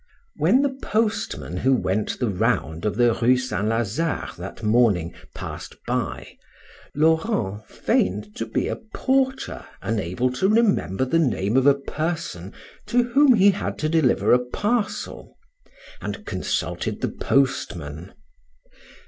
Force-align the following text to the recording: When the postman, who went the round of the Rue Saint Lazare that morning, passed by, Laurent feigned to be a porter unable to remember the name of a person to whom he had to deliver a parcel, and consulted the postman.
When 0.37 0.63
the 0.63 0.75
postman, 0.81 1.57
who 1.57 1.75
went 1.75 2.17
the 2.17 2.27
round 2.27 2.85
of 2.85 2.95
the 2.95 3.13
Rue 3.13 3.37
Saint 3.37 3.65
Lazare 3.67 4.35
that 4.37 4.63
morning, 4.63 5.13
passed 5.35 5.75
by, 5.85 6.39
Laurent 6.95 7.67
feigned 7.67 8.35
to 8.37 8.47
be 8.47 8.67
a 8.67 8.77
porter 8.95 9.63
unable 9.79 10.31
to 10.31 10.49
remember 10.49 11.05
the 11.05 11.19
name 11.19 11.55
of 11.55 11.67
a 11.67 11.75
person 11.75 12.51
to 12.87 13.03
whom 13.09 13.35
he 13.35 13.51
had 13.51 13.77
to 13.77 13.89
deliver 13.89 14.33
a 14.33 14.39
parcel, 14.43 15.37
and 16.01 16.25
consulted 16.25 17.01
the 17.01 17.09
postman. 17.09 18.11